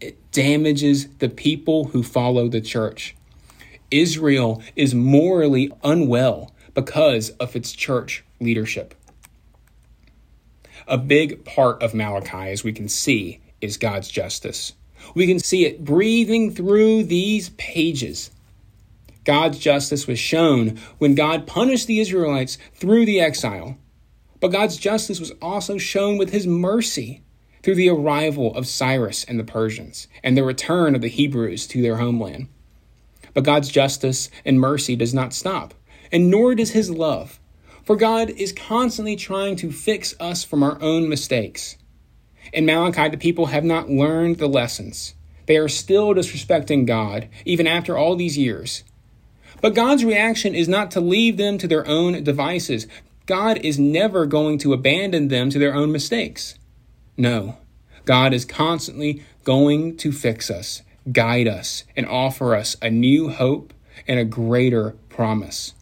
It 0.00 0.30
damages 0.32 1.08
the 1.18 1.28
people 1.28 1.86
who 1.86 2.02
follow 2.02 2.48
the 2.48 2.60
church. 2.60 3.16
Israel 3.90 4.62
is 4.76 4.94
morally 4.94 5.72
unwell 5.82 6.52
because 6.74 7.30
of 7.30 7.56
its 7.56 7.72
church 7.72 8.24
leadership. 8.40 8.94
A 10.86 10.98
big 10.98 11.44
part 11.44 11.82
of 11.82 11.94
Malachi, 11.94 12.50
as 12.50 12.64
we 12.64 12.72
can 12.72 12.88
see, 12.88 13.40
is 13.60 13.76
God's 13.76 14.08
justice. 14.08 14.74
We 15.14 15.26
can 15.26 15.38
see 15.38 15.64
it 15.64 15.84
breathing 15.84 16.52
through 16.52 17.04
these 17.04 17.50
pages. 17.50 18.30
God's 19.30 19.60
justice 19.60 20.08
was 20.08 20.18
shown 20.18 20.76
when 20.98 21.14
God 21.14 21.46
punished 21.46 21.86
the 21.86 22.00
Israelites 22.00 22.58
through 22.74 23.06
the 23.06 23.20
exile. 23.20 23.78
But 24.40 24.50
God's 24.50 24.76
justice 24.76 25.20
was 25.20 25.30
also 25.40 25.78
shown 25.78 26.18
with 26.18 26.32
his 26.32 26.48
mercy 26.48 27.22
through 27.62 27.76
the 27.76 27.90
arrival 27.90 28.52
of 28.56 28.66
Cyrus 28.66 29.22
and 29.22 29.38
the 29.38 29.44
Persians 29.44 30.08
and 30.24 30.36
the 30.36 30.42
return 30.42 30.96
of 30.96 31.00
the 31.00 31.06
Hebrews 31.06 31.68
to 31.68 31.80
their 31.80 31.98
homeland. 31.98 32.48
But 33.32 33.44
God's 33.44 33.68
justice 33.68 34.30
and 34.44 34.58
mercy 34.58 34.96
does 34.96 35.14
not 35.14 35.32
stop, 35.32 35.74
and 36.10 36.28
nor 36.28 36.56
does 36.56 36.72
his 36.72 36.90
love. 36.90 37.38
For 37.84 37.94
God 37.94 38.30
is 38.30 38.50
constantly 38.50 39.14
trying 39.14 39.54
to 39.58 39.70
fix 39.70 40.12
us 40.18 40.42
from 40.42 40.64
our 40.64 40.76
own 40.82 41.08
mistakes. 41.08 41.76
In 42.52 42.66
Malachi, 42.66 43.08
the 43.10 43.16
people 43.16 43.46
have 43.46 43.62
not 43.62 43.88
learned 43.88 44.38
the 44.38 44.48
lessons. 44.48 45.14
They 45.46 45.56
are 45.56 45.68
still 45.68 46.14
disrespecting 46.14 46.84
God, 46.84 47.28
even 47.44 47.68
after 47.68 47.96
all 47.96 48.16
these 48.16 48.36
years. 48.36 48.82
But 49.60 49.74
God's 49.74 50.04
reaction 50.04 50.54
is 50.54 50.68
not 50.68 50.90
to 50.92 51.00
leave 51.00 51.36
them 51.36 51.58
to 51.58 51.68
their 51.68 51.86
own 51.86 52.22
devices. 52.24 52.86
God 53.26 53.58
is 53.58 53.78
never 53.78 54.26
going 54.26 54.58
to 54.58 54.72
abandon 54.72 55.28
them 55.28 55.50
to 55.50 55.58
their 55.58 55.74
own 55.74 55.92
mistakes. 55.92 56.58
No, 57.16 57.58
God 58.04 58.32
is 58.32 58.44
constantly 58.44 59.22
going 59.44 59.96
to 59.98 60.12
fix 60.12 60.50
us, 60.50 60.82
guide 61.12 61.46
us, 61.46 61.84
and 61.96 62.06
offer 62.06 62.54
us 62.54 62.76
a 62.80 62.90
new 62.90 63.28
hope 63.28 63.74
and 64.08 64.18
a 64.18 64.24
greater 64.24 64.96
promise. 65.08 65.74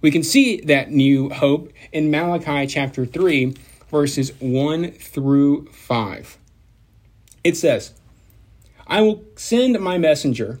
We 0.00 0.10
can 0.10 0.22
see 0.22 0.60
that 0.62 0.90
new 0.90 1.28
hope 1.30 1.72
in 1.92 2.10
Malachi 2.10 2.66
chapter 2.66 3.04
3, 3.04 3.54
verses 3.90 4.32
1 4.40 4.92
through 4.92 5.66
5. 5.66 6.38
It 7.44 7.56
says, 7.56 7.92
I 8.86 9.00
will 9.02 9.24
send 9.36 9.78
my 9.80 9.98
messenger 9.98 10.60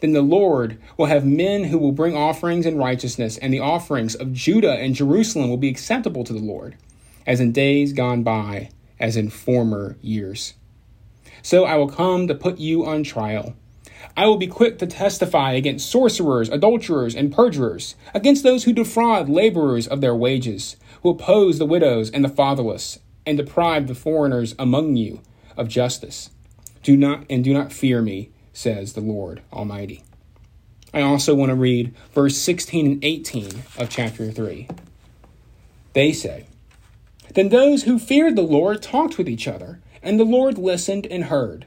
Then 0.00 0.12
the 0.12 0.22
Lord 0.22 0.78
will 0.96 1.06
have 1.06 1.24
men 1.26 1.64
who 1.64 1.78
will 1.78 1.92
bring 1.92 2.16
offerings 2.16 2.66
in 2.66 2.78
righteousness, 2.78 3.36
and 3.38 3.52
the 3.52 3.60
offerings 3.60 4.14
of 4.14 4.32
Judah 4.32 4.72
and 4.72 4.94
Jerusalem 4.94 5.50
will 5.50 5.56
be 5.56 5.68
acceptable 5.68 6.24
to 6.24 6.32
the 6.32 6.38
Lord, 6.38 6.76
as 7.26 7.40
in 7.40 7.52
days 7.52 7.92
gone 7.92 8.22
by, 8.22 8.70
as 8.98 9.16
in 9.16 9.30
former 9.30 9.96
years. 10.00 10.54
So 11.42 11.64
I 11.64 11.76
will 11.76 11.88
come 11.88 12.26
to 12.28 12.34
put 12.34 12.58
you 12.58 12.84
on 12.86 13.02
trial. 13.02 13.54
I 14.16 14.26
will 14.26 14.38
be 14.38 14.46
quick 14.46 14.78
to 14.78 14.86
testify 14.86 15.52
against 15.52 15.90
sorcerers, 15.90 16.48
adulterers, 16.48 17.14
and 17.14 17.32
perjurers, 17.32 17.94
against 18.14 18.42
those 18.42 18.64
who 18.64 18.72
defraud 18.72 19.28
laborers 19.28 19.86
of 19.86 20.00
their 20.00 20.14
wages, 20.14 20.76
who 21.02 21.10
oppose 21.10 21.58
the 21.58 21.66
widows 21.66 22.10
and 22.10 22.24
the 22.24 22.28
fatherless, 22.28 22.98
and 23.26 23.36
deprive 23.36 23.86
the 23.86 23.94
foreigners 23.94 24.54
among 24.58 24.96
you 24.96 25.20
of 25.56 25.68
justice. 25.68 26.30
Do 26.82 26.96
not 26.96 27.24
and 27.28 27.44
do 27.44 27.52
not 27.52 27.72
fear 27.72 28.00
me, 28.00 28.30
says 28.60 28.92
the 28.92 29.00
Lord 29.00 29.40
Almighty. 29.52 30.04
I 30.92 31.00
also 31.00 31.34
want 31.34 31.48
to 31.48 31.54
read 31.54 31.94
verse 32.12 32.36
16 32.36 32.86
and 32.86 33.04
18 33.04 33.62
of 33.78 33.88
chapter 33.88 34.30
3. 34.30 34.68
They 35.94 36.12
say, 36.12 36.46
Then 37.34 37.48
those 37.48 37.84
who 37.84 37.98
feared 37.98 38.36
the 38.36 38.42
Lord 38.42 38.82
talked 38.82 39.16
with 39.16 39.28
each 39.28 39.48
other, 39.48 39.80
and 40.02 40.20
the 40.20 40.24
Lord 40.24 40.58
listened 40.58 41.06
and 41.06 41.24
heard. 41.24 41.66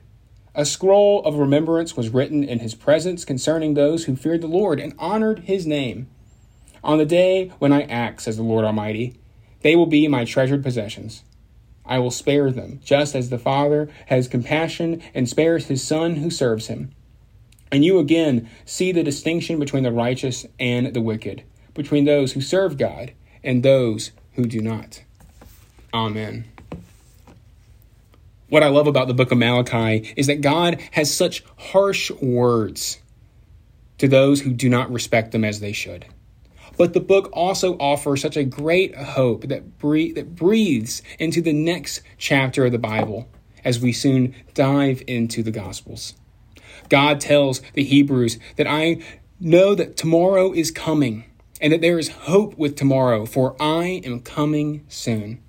A 0.54 0.66
scroll 0.66 1.24
of 1.24 1.36
remembrance 1.36 1.98
was 1.98 2.10
written 2.10 2.44
in 2.44 2.60
his 2.60 2.76
presence 2.76 3.26
concerning 3.26 3.74
those 3.74 4.06
who 4.06 4.16
feared 4.16 4.42
the 4.42 4.48
Lord 4.48 4.80
and 4.80 4.94
honored 5.00 5.40
his 5.40 5.66
name. 5.66 6.08
On 6.84 7.00
the 7.00 7.06
day 7.06 7.52
when 7.58 7.74
I 7.74 7.84
act, 7.84 8.22
says 8.22 8.38
the 8.38 8.44
Lord 8.44 8.66
Almighty, 8.66 9.16
they 9.62 9.76
will 9.76 9.88
be 9.88 10.08
my 10.08 10.26
treasured 10.26 10.62
possessions. 10.62 11.24
I 11.86 12.00
will 12.00 12.12
spare 12.12 12.52
them, 12.52 12.80
just 12.84 13.16
as 13.16 13.30
the 13.30 13.38
Father 13.38 13.90
has 14.08 14.28
compassion 14.28 15.02
and 15.14 15.28
spares 15.28 15.68
his 15.68 15.84
Son 15.84 16.16
who 16.18 16.30
serves 16.30 16.68
him. 16.68 16.92
And 17.72 17.84
you 17.84 18.00
again 18.00 18.50
see 18.66 18.92
the 18.92 19.04
distinction 19.04 19.60
between 19.60 19.84
the 19.84 19.92
righteous 19.92 20.46
and 20.60 20.94
the 20.94 21.02
wicked, 21.02 21.44
between 21.74 22.06
those 22.06 22.34
who 22.34 22.42
serve 22.42 22.78
God 22.78 23.14
and 23.44 23.64
those 23.64 24.12
who 24.34 24.46
do 24.46 24.62
not. 24.62 25.04
Amen. 25.94 26.46
What 28.50 28.64
I 28.64 28.68
love 28.68 28.86
about 28.88 29.08
the 29.08 29.16
book 29.16 29.32
of 29.32 29.38
Malachi 29.40 30.14
is 30.16 30.28
that 30.28 30.42
God 30.42 30.80
has 30.92 31.14
such 31.14 31.44
harsh 31.58 32.12
words 32.12 33.00
to 33.98 34.08
those 34.08 34.42
who 34.42 34.54
do 34.54 34.70
not 34.70 34.92
respect 34.92 35.32
them 35.32 35.44
as 35.44 35.60
they 35.60 35.72
should. 35.72 36.06
But 36.78 36.94
the 36.94 37.00
book 37.00 37.30
also 37.34 37.78
offers 37.78 38.22
such 38.22 38.38
a 38.38 38.44
great 38.44 38.96
hope 38.96 39.48
that, 39.48 39.64
that 39.80 40.36
breathes 40.36 41.02
into 41.20 41.42
the 41.42 41.54
next 41.54 42.02
chapter 42.18 42.66
of 42.66 42.72
the 42.72 42.80
Bible 42.80 43.28
as 43.64 43.80
we 43.80 43.94
soon 43.94 44.36
dive 44.54 45.04
into 45.08 45.44
the 45.44 45.52
Gospels. 45.52 46.16
God 46.90 47.20
tells 47.22 47.62
the 47.74 47.84
Hebrews 47.84 48.38
that 48.58 48.68
I 48.68 49.02
know 49.40 49.76
that 49.76 49.98
tomorrow 49.98 50.52
is 50.52 50.72
coming 50.72 51.26
and 51.62 51.72
that 51.72 51.82
there 51.82 52.00
is 52.00 52.10
hope 52.10 52.58
with 52.58 52.76
tomorrow, 52.76 53.26
for 53.26 53.56
I 53.60 54.02
am 54.04 54.20
coming 54.20 54.84
soon. 54.90 55.42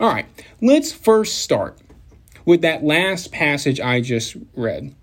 All 0.00 0.08
right, 0.08 0.26
let's 0.60 0.92
first 0.92 1.38
start 1.38 1.78
with 2.44 2.62
that 2.62 2.82
last 2.82 3.30
passage 3.30 3.78
I 3.78 4.00
just 4.00 4.36
read, 4.54 4.94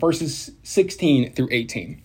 verses 0.00 0.52
16 0.62 1.32
through 1.32 1.48
18. 1.50 2.02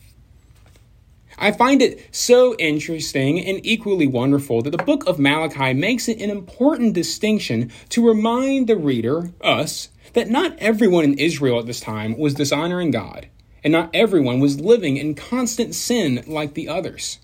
I 1.44 1.52
find 1.52 1.82
it 1.82 2.08
so 2.16 2.56
interesting 2.56 3.38
and 3.38 3.60
equally 3.66 4.08
wonderful 4.08 4.62
that 4.62 4.70
the 4.70 4.78
book 4.78 5.06
of 5.06 5.20
Malachi 5.20 5.74
makes 5.74 6.08
it 6.08 6.22
an 6.22 6.30
important 6.30 6.94
distinction 6.94 7.70
to 7.90 8.08
remind 8.08 8.68
the 8.68 8.78
reader, 8.78 9.32
us, 9.42 9.90
that 10.14 10.30
not 10.30 10.58
everyone 10.60 11.04
in 11.04 11.20
Israel 11.20 11.60
at 11.60 11.66
this 11.66 11.82
time 11.82 12.18
was 12.18 12.34
dishonoring 12.34 12.92
God, 12.92 13.28
and 13.62 13.74
not 13.74 13.90
everyone 13.94 14.40
was 14.40 14.62
living 14.62 14.96
in 14.96 15.16
constant 15.16 15.76
sin 15.76 16.24
like 16.28 16.54
the 16.54 16.70
others. 16.70 17.20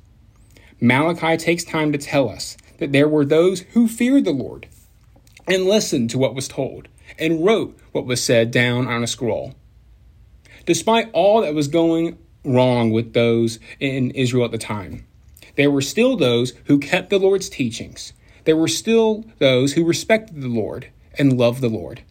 Malachi 0.81 1.37
takes 1.37 1.63
time 1.63 1.93
to 1.93 1.97
tell 1.97 2.27
us 2.27 2.57
that 2.79 2.91
there 2.91 3.07
were 3.07 3.23
those 3.23 3.61
who 3.71 3.87
feared 3.87 4.25
the 4.25 4.31
Lord 4.31 4.67
and 5.47 5.63
listened 5.63 6.09
to 6.09 6.17
what 6.17 6.35
was 6.35 6.49
told 6.49 6.89
and 7.17 7.45
wrote 7.45 7.79
what 7.93 8.05
was 8.05 8.21
said 8.21 8.51
down 8.51 8.85
on 8.85 9.01
a 9.01 9.07
scroll. 9.07 9.55
Despite 10.65 11.09
all 11.13 11.39
that 11.39 11.55
was 11.55 11.69
going 11.69 12.17
wrong 12.43 12.91
with 12.91 13.13
those 13.13 13.59
in 13.79 14.11
Israel 14.11 14.45
at 14.45 14.51
the 14.51 14.57
time. 14.57 15.05
There 15.55 15.71
were 15.71 15.81
still 15.81 16.15
those 16.15 16.53
who 16.65 16.79
kept 16.79 17.09
the 17.09 17.19
Lord's 17.19 17.49
teachings. 17.49 18.13
There 18.45 18.55
were 18.55 18.67
still 18.67 19.25
those 19.39 19.73
who 19.73 19.83
respected 19.83 20.41
the 20.41 20.47
Lord 20.47 20.89
and 21.17 21.37
loved 21.37 21.61
the 21.61 21.69
Lord. 21.69 22.01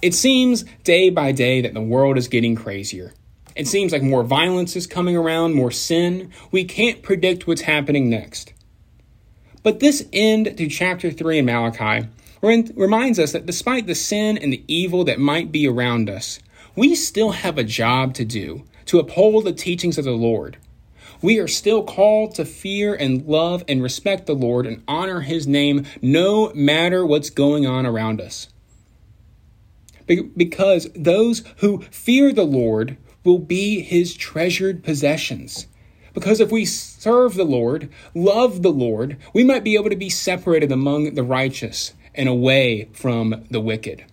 It 0.00 0.14
seems 0.14 0.64
day 0.84 1.10
by 1.10 1.32
day 1.32 1.60
that 1.60 1.74
the 1.74 1.80
world 1.80 2.16
is 2.16 2.28
getting 2.28 2.54
crazier. 2.54 3.12
It 3.56 3.66
seems 3.66 3.92
like 3.92 4.02
more 4.02 4.22
violence 4.22 4.76
is 4.76 4.86
coming 4.86 5.16
around, 5.16 5.54
more 5.54 5.70
sin. 5.70 6.30
We 6.50 6.64
can't 6.64 7.02
predict 7.02 7.46
what's 7.46 7.62
happening 7.62 8.08
next. 8.08 8.52
But 9.62 9.80
this 9.80 10.06
end 10.12 10.56
to 10.56 10.68
chapter 10.68 11.10
3 11.10 11.38
in 11.38 11.44
Malachi 11.44 12.08
reminds 12.40 13.18
us 13.18 13.32
that 13.32 13.44
despite 13.44 13.86
the 13.86 13.94
sin 13.94 14.38
and 14.38 14.52
the 14.52 14.64
evil 14.66 15.04
that 15.04 15.18
might 15.18 15.52
be 15.52 15.68
around 15.68 16.08
us, 16.08 16.38
we 16.74 16.94
still 16.94 17.32
have 17.32 17.58
a 17.58 17.64
job 17.64 18.14
to 18.14 18.24
do 18.24 18.64
to 18.90 18.98
uphold 18.98 19.44
the 19.44 19.52
teachings 19.52 19.98
of 19.98 20.04
the 20.04 20.10
Lord. 20.10 20.56
We 21.22 21.38
are 21.38 21.46
still 21.46 21.84
called 21.84 22.34
to 22.34 22.44
fear 22.44 22.92
and 22.92 23.24
love 23.24 23.62
and 23.68 23.80
respect 23.80 24.26
the 24.26 24.34
Lord 24.34 24.66
and 24.66 24.82
honor 24.88 25.20
his 25.20 25.46
name 25.46 25.86
no 26.02 26.52
matter 26.54 27.06
what's 27.06 27.30
going 27.30 27.68
on 27.68 27.86
around 27.86 28.20
us. 28.20 28.48
Because 30.08 30.88
those 30.96 31.44
who 31.58 31.82
fear 31.92 32.32
the 32.32 32.42
Lord 32.42 32.96
will 33.22 33.38
be 33.38 33.80
his 33.80 34.16
treasured 34.16 34.82
possessions. 34.82 35.68
Because 36.12 36.40
if 36.40 36.50
we 36.50 36.64
serve 36.64 37.34
the 37.34 37.44
Lord, 37.44 37.90
love 38.12 38.62
the 38.62 38.72
Lord, 38.72 39.18
we 39.32 39.44
might 39.44 39.62
be 39.62 39.76
able 39.76 39.90
to 39.90 39.94
be 39.94 40.10
separated 40.10 40.72
among 40.72 41.14
the 41.14 41.22
righteous 41.22 41.92
and 42.12 42.28
away 42.28 42.88
from 42.92 43.44
the 43.52 43.60
wicked. 43.60 44.04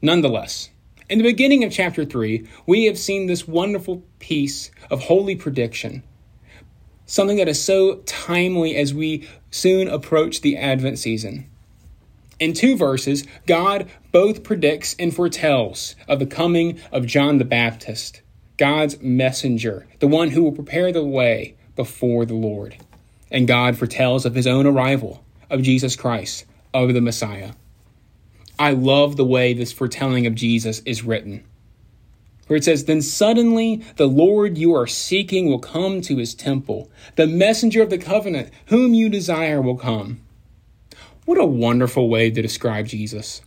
Nonetheless, 0.00 0.70
in 1.10 1.18
the 1.18 1.24
beginning 1.24 1.64
of 1.64 1.72
chapter 1.72 2.04
3, 2.04 2.46
we 2.66 2.84
have 2.84 2.96
seen 2.96 3.26
this 3.26 3.48
wonderful 3.48 4.04
piece 4.20 4.70
of 4.90 5.02
holy 5.02 5.34
prediction, 5.34 6.04
something 7.04 7.36
that 7.38 7.48
is 7.48 7.60
so 7.60 7.96
timely 8.06 8.76
as 8.76 8.94
we 8.94 9.28
soon 9.50 9.88
approach 9.88 10.40
the 10.40 10.56
Advent 10.56 11.00
season. 11.00 11.50
In 12.38 12.52
two 12.52 12.76
verses, 12.76 13.26
God 13.48 13.90
both 14.12 14.44
predicts 14.44 14.94
and 15.00 15.12
foretells 15.12 15.96
of 16.06 16.20
the 16.20 16.26
coming 16.26 16.80
of 16.92 17.06
John 17.06 17.38
the 17.38 17.44
Baptist, 17.44 18.22
God's 18.56 19.00
messenger, 19.00 19.88
the 19.98 20.06
one 20.06 20.30
who 20.30 20.44
will 20.44 20.52
prepare 20.52 20.92
the 20.92 21.04
way 21.04 21.56
before 21.74 22.24
the 22.24 22.34
Lord. 22.34 22.76
And 23.32 23.48
God 23.48 23.76
foretells 23.76 24.24
of 24.24 24.36
his 24.36 24.46
own 24.46 24.64
arrival, 24.64 25.24
of 25.50 25.62
Jesus 25.62 25.96
Christ, 25.96 26.44
of 26.72 26.94
the 26.94 27.00
Messiah. 27.00 27.54
I 28.60 28.72
love 28.72 29.16
the 29.16 29.24
way 29.24 29.54
this 29.54 29.72
foretelling 29.72 30.26
of 30.26 30.34
Jesus 30.34 30.82
is 30.84 31.02
written. 31.02 31.42
Where 32.46 32.58
it 32.58 32.64
says, 32.64 32.84
Then 32.84 33.00
suddenly 33.00 33.82
the 33.96 34.06
Lord 34.06 34.58
you 34.58 34.74
are 34.74 34.86
seeking 34.86 35.46
will 35.46 35.60
come 35.60 36.02
to 36.02 36.18
his 36.18 36.34
temple. 36.34 36.90
The 37.16 37.26
messenger 37.26 37.80
of 37.80 37.88
the 37.88 37.96
covenant, 37.96 38.50
whom 38.66 38.92
you 38.92 39.08
desire, 39.08 39.62
will 39.62 39.78
come. 39.78 40.20
What 41.24 41.38
a 41.38 41.46
wonderful 41.46 42.10
way 42.10 42.30
to 42.30 42.42
describe 42.42 42.86
Jesus. 42.86 43.40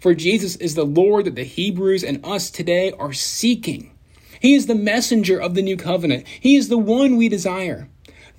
For 0.00 0.14
Jesus 0.14 0.56
is 0.56 0.74
the 0.74 0.84
Lord 0.84 1.26
that 1.26 1.36
the 1.36 1.44
Hebrews 1.44 2.02
and 2.02 2.18
us 2.24 2.50
today 2.50 2.90
are 2.98 3.12
seeking. 3.12 3.92
He 4.40 4.54
is 4.54 4.66
the 4.66 4.74
messenger 4.74 5.40
of 5.40 5.54
the 5.54 5.62
new 5.62 5.76
covenant. 5.76 6.26
He 6.26 6.56
is 6.56 6.70
the 6.70 6.76
one 6.76 7.16
we 7.16 7.28
desire. 7.28 7.88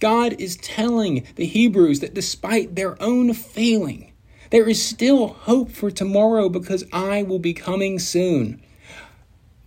God 0.01 0.35
is 0.41 0.57
telling 0.57 1.25
the 1.35 1.45
Hebrews 1.45 2.01
that 2.01 2.13
despite 2.13 2.75
their 2.75 3.01
own 3.01 3.33
failing, 3.33 4.11
there 4.49 4.67
is 4.67 4.83
still 4.83 5.27
hope 5.27 5.71
for 5.71 5.91
tomorrow 5.91 6.49
because 6.49 6.83
I 6.91 7.23
will 7.23 7.39
be 7.39 7.53
coming 7.53 7.99
soon. 7.99 8.61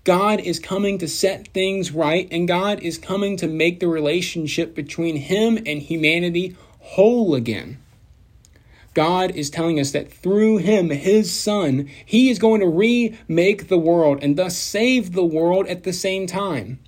God 0.05 0.41
is 0.41 0.59
coming 0.59 0.99
to 0.99 1.09
set 1.09 1.49
things 1.49 1.93
right, 1.93 2.27
and 2.31 2.49
God 2.49 2.81
is 2.81 2.99
coming 2.99 3.37
to 3.37 3.47
make 3.47 3.81
the 3.81 3.89
relationship 3.89 4.75
between 4.75 5.17
Him 5.17 5.59
and 5.67 5.83
humanity 5.83 6.57
whole 6.81 7.35
again. 7.35 7.79
God 8.93 9.31
is 9.37 9.51
telling 9.51 9.79
us 9.79 9.93
that 9.93 10.13
through 10.13 10.59
him, 10.59 10.91
his 10.91 11.33
son, 11.33 11.89
he 12.05 12.29
is 12.29 12.39
going 12.39 12.61
to 12.61 12.67
remake 12.67 13.69
the 13.69 13.79
world 13.79 14.19
and 14.23 14.37
thus 14.37 14.57
save 14.57 15.13
the 15.13 15.25
world 15.25 15.67
at 15.69 15.85
the 15.85 15.93
same 15.93 16.27
time. 16.27 16.81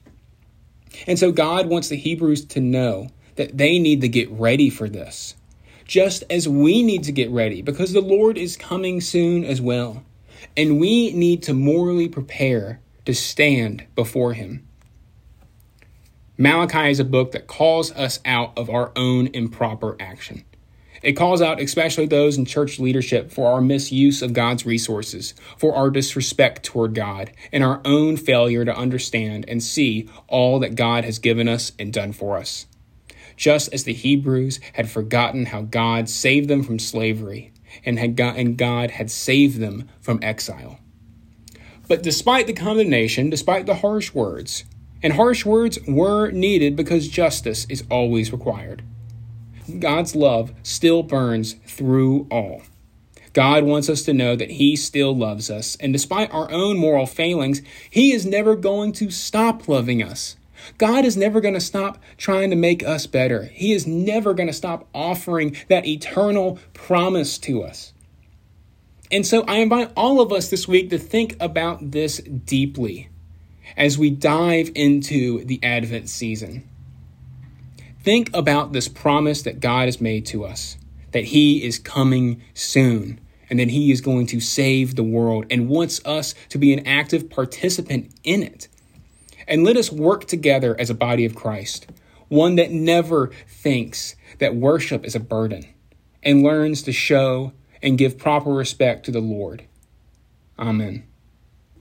And 1.07 1.19
so 1.19 1.33
God 1.33 1.67
wants 1.67 1.89
the 1.89 1.97
Hebrews 1.97 2.45
to 2.47 2.61
know 2.61 3.09
that 3.37 3.57
they 3.57 3.79
need 3.79 4.01
to 4.01 4.09
get 4.09 4.31
ready 4.31 4.69
for 4.69 4.89
this, 4.89 5.37
just 5.85 6.25
as 6.31 6.49
we 6.49 6.83
need 6.83 7.05
to 7.05 7.13
get 7.13 7.31
ready 7.31 7.63
because 7.63 7.93
the 7.93 8.01
Lord 8.01 8.39
is 8.39 8.57
coming 8.57 9.01
soon 9.01 9.45
as 9.45 9.61
well. 9.61 10.05
And 10.57 10.81
we 10.81 11.13
need 11.13 11.43
to 11.45 11.55
morally 11.55 12.09
prepare 12.09 12.81
to 13.05 13.15
stand 13.15 13.87
before 13.95 14.35
him. 14.35 14.67
Malachi 16.39 16.91
is 16.91 16.99
a 16.99 17.05
book 17.05 17.33
that 17.33 17.47
calls 17.47 17.93
us 17.93 18.19
out 18.25 18.53
of 18.57 18.69
our 18.71 18.91
own 18.97 19.29
improper 19.29 19.97
action. 20.01 20.45
It 21.03 21.13
calls 21.13 21.43
out 21.43 21.61
especially 21.61 22.07
those 22.07 22.39
in 22.39 22.45
church 22.45 22.79
leadership 22.79 23.33
for 23.33 23.53
our 23.53 23.61
misuse 23.61 24.23
of 24.23 24.33
God's 24.33 24.65
resources, 24.65 25.35
for 25.57 25.75
our 25.75 25.91
disrespect 25.91 26.63
toward 26.63 26.95
God, 26.95 27.33
and 27.53 27.65
our 27.65 27.81
own 27.85 28.17
failure 28.17 28.65
to 28.65 28.77
understand 28.77 29.45
and 29.49 29.63
see 29.63 30.09
all 30.29 30.61
that 30.61 30.77
God 30.77 31.05
has 31.05 31.19
given 31.19 31.49
us 31.49 31.73
and 31.79 31.93
done 31.93 32.13
for 32.13 32.37
us. 32.37 32.67
Just 33.43 33.75
as 33.75 33.83
the 33.83 33.93
Hebrews 33.93 34.61
had 34.75 34.89
forgotten 34.89 35.47
how 35.47 35.63
God 35.63 36.09
saved 36.09 36.47
them 36.47 36.63
from 36.63 36.79
slavery 36.79 37.53
and, 37.85 37.99
had 37.99 38.15
got, 38.15 38.37
and 38.37 38.57
God 38.57 38.93
had 38.93 39.11
saved 39.11 39.59
them 39.59 39.89
from 40.01 40.21
exile. 40.23 40.79
But 41.89 42.05
despite 42.05 42.47
the 42.47 42.53
condemnation, 42.53 43.31
despite 43.31 43.67
the 43.67 43.75
harsh 43.75 44.15
words, 44.15 44.63
and 45.03 45.15
harsh 45.15 45.45
words 45.45 45.81
were 45.89 46.31
needed 46.31 46.77
because 46.77 47.09
justice 47.09 47.67
is 47.69 47.83
always 47.91 48.31
required. 48.31 48.85
God's 49.81 50.15
love 50.15 50.55
still 50.63 51.03
burns 51.03 51.55
through 51.67 52.29
all. 52.31 52.63
God 53.33 53.65
wants 53.65 53.89
us 53.89 54.03
to 54.03 54.15
know 54.15 54.37
that 54.37 54.53
He 54.53 54.77
still 54.77 55.17
loves 55.17 55.51
us, 55.51 55.75
and 55.81 55.93
despite 55.93 56.33
our 56.33 56.49
own 56.53 56.79
moral 56.79 57.07
failings, 57.07 57.61
He 57.91 58.13
is 58.13 58.25
never 58.25 58.55
going 58.55 58.93
to 58.93 59.11
stop 59.11 59.67
loving 59.67 60.01
us. 60.01 60.37
God 60.79 61.05
is 61.05 61.17
never 61.17 61.41
going 61.41 61.55
to 61.55 61.61
stop 61.61 61.99
trying 62.17 62.51
to 62.51 62.57
make 62.57 62.83
us 62.83 63.07
better. 63.07 63.45
He 63.45 63.73
is 63.73 63.87
never 63.87 64.35
going 64.35 64.49
to 64.49 64.53
stop 64.53 64.89
offering 64.95 65.57
that 65.69 65.87
eternal 65.87 66.59
promise 66.75 67.39
to 67.39 67.63
us. 67.63 67.93
And 69.11 69.27
so 69.27 69.43
I 69.43 69.57
invite 69.57 69.93
all 69.95 70.21
of 70.21 70.33
us 70.33 70.49
this 70.49 70.67
week 70.67 70.91
to 70.91 70.99
think 70.99 71.37
about 71.39 71.91
this 71.91 72.19
deeply 72.19 73.11
as 73.77 73.99
we 73.99 74.11
dive 74.11 74.71
into 74.75 75.45
the 75.45 75.63
Advent 75.63 76.09
season. 76.09 76.69
Think 78.03 78.35
about 78.35 78.73
this 78.73 78.89
promise 78.89 79.43
that 79.43 79.61
God 79.61 79.87
has 79.87 80.01
made 80.01 80.27
to 80.27 80.45
us 80.45 80.77
that 81.13 81.25
He 81.25 81.63
is 81.63 81.79
coming 81.79 82.43
soon 82.55 83.21
and 83.51 83.61
that 83.61 83.69
He 83.69 83.93
is 83.93 84.01
going 84.01 84.27
to 84.29 84.41
save 84.41 84.97
the 84.97 85.05
world 85.05 85.45
and 85.51 85.69
wants 85.69 86.01
us 86.07 86.35
to 86.49 86.59
be 86.59 86.73
an 86.73 86.87
active 86.87 87.29
participant 87.29 88.11
in 88.25 88.43
it. 88.43 88.67
And 89.47 89.65
let 89.65 89.77
us 89.77 89.91
work 89.91 90.27
together 90.27 90.77
as 90.79 90.91
a 90.91 90.95
body 90.95 91.25
of 91.25 91.35
Christ, 91.35 91.87
one 92.29 92.57
that 92.57 92.71
never 92.71 93.31
thinks 93.49 94.17
that 94.39 94.57
worship 94.57 95.05
is 95.05 95.15
a 95.15 95.21
burden 95.21 95.67
and 96.23 96.43
learns 96.43 96.83
to 96.83 96.93
show 96.93 97.53
and 97.83 97.99
give 97.99 98.19
proper 98.19 98.51
respect 98.51 99.05
to 99.07 99.11
the 99.11 99.21
Lord. 99.21 99.65
Amen. 100.59 101.05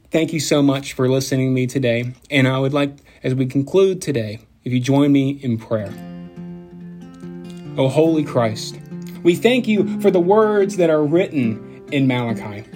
Thank 0.10 0.34
you 0.34 0.40
so 0.40 0.62
much 0.62 0.94
for 0.94 1.08
listening 1.08 1.50
to 1.50 1.54
me 1.54 1.68
today. 1.68 2.14
And 2.30 2.48
I 2.48 2.60
would 2.60 2.74
like, 2.74 2.98
as 3.24 3.34
we 3.34 3.46
conclude 3.46 4.02
today, 4.02 4.40
if 4.64 4.74
you 4.74 4.80
join 4.80 5.12
me 5.12 5.40
in 5.42 5.58
prayer. 5.58 5.94
O 7.78 7.88
holy 7.88 8.24
Christ, 8.24 8.78
we 9.24 9.36
thank 9.36 9.68
you 9.68 10.02
for 10.02 10.12
the 10.12 10.20
words 10.20 10.78
that 10.78 10.90
are 10.90 11.04
written 11.04 11.88
in 11.92 12.08
Malachi. 12.08 12.68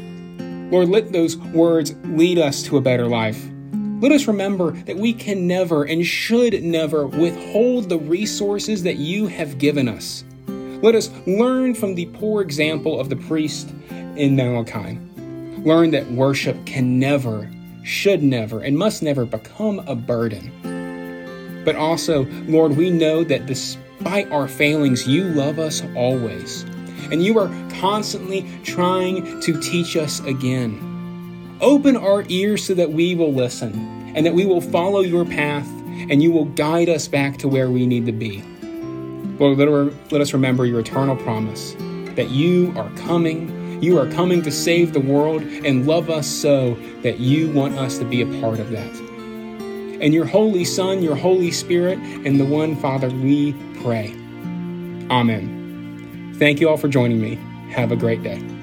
Lord, 0.70 0.90
let 0.90 1.12
those 1.12 1.38
words 1.38 1.94
lead 2.06 2.40
us 2.40 2.64
to 2.64 2.78
a 2.78 2.82
better 2.82 3.08
life. 3.08 3.46
Let 4.02 4.12
us 4.12 4.28
remember 4.28 4.72
that 4.72 4.98
we 4.98 5.14
can 5.14 5.48
never 5.48 5.84
and 5.84 6.06
should 6.06 6.62
never 6.64 7.08
withhold 7.08 7.88
the 7.88 7.98
resources 7.98 8.84
that 8.84 8.98
you 8.98 9.28
have 9.28 9.58
given 9.58 9.88
us. 9.88 10.26
Let 10.48 10.96
us 10.96 11.10
learn 11.26 11.74
from 11.76 11.96
the 11.96 12.08
poor 12.08 12.42
example 12.42 13.00
of 13.00 13.10
the 13.10 13.16
priest 13.16 13.74
in 14.18 14.36
Malachi. 14.36 15.00
Learn 15.62 15.92
that 15.92 16.12
worship 16.12 16.66
can 16.66 17.00
never, 17.00 17.50
should 17.84 18.22
never, 18.22 18.60
and 18.60 18.78
must 18.78 19.02
never 19.02 19.26
become 19.26 19.80
a 19.88 19.96
burden. 19.96 21.64
But 21.64 21.78
also, 21.78 22.26
Lord, 22.48 22.76
we 22.76 22.90
know 22.90 23.24
that 23.24 23.46
despite 23.46 24.30
our 24.30 24.50
failings, 24.50 25.08
you 25.08 25.24
love 25.24 25.58
us 25.58 25.82
always. 25.96 26.64
And 27.12 27.24
you 27.24 27.40
are 27.40 27.48
constantly 27.80 28.46
trying 28.64 29.40
to 29.40 29.60
teach 29.62 29.96
us 29.96 30.20
again. 30.20 30.95
Open 31.62 31.96
our 31.96 32.24
ears 32.28 32.66
so 32.66 32.74
that 32.74 32.92
we 32.92 33.16
will 33.16 33.34
listen 33.34 34.14
and 34.16 34.26
that 34.26 34.34
we 34.34 34.46
will 34.46 34.62
follow 34.62 35.02
your 35.02 35.26
path 35.26 35.68
and 36.10 36.22
you 36.22 36.32
will 36.32 36.46
guide 36.46 36.90
us 36.90 37.08
back 37.08 37.38
to 37.38 37.48
where 37.48 37.70
we 37.70 37.86
need 37.86 38.06
to 38.06 38.12
be. 38.12 38.42
Lord, 39.40 39.58
let 40.12 40.22
us 40.22 40.34
remember 40.34 40.66
your 40.66 40.80
eternal 40.80 41.16
promise 41.16 41.76
that 42.16 42.30
you 42.30 42.74
are 42.78 42.90
coming. 42.98 43.82
You 43.84 44.00
are 44.00 44.10
coming 44.12 44.42
to 44.44 44.52
save 44.52 44.94
the 44.94 45.02
world 45.02 45.42
and 45.42 45.86
love 45.86 46.10
us 46.10 46.28
so 46.28 46.76
that 47.02 47.20
you 47.20 47.52
want 47.52 47.76
us 47.76 47.98
to 47.98 48.06
be 48.06 48.22
a 48.22 48.42
part 48.42 48.60
of 48.60 48.72
that 48.72 49.06
and 50.02 50.14
your 50.14 50.26
Holy 50.26 50.66
Son, 50.66 51.02
your 51.02 51.16
Holy 51.16 51.52
Spirit, 51.52 51.98
and 52.00 52.40
the 52.40 52.46
one 52.46 52.76
Father, 52.76 53.10
we 53.10 53.54
pray. 53.82 54.12
Amen. 55.10 56.36
Thank 56.38 56.60
you 56.60 56.70
all 56.70 56.78
for 56.78 56.88
joining 56.88 57.22
me. 57.22 57.36
Have 57.72 57.92
a 57.92 57.96
great 57.96 58.22
day. 58.22 58.55